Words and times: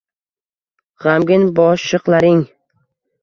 G’amgin 1.05 1.45
boqishlaring– 1.59 2.43